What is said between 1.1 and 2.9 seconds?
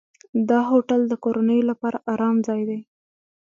کورنیو لپاره آرام ځای دی.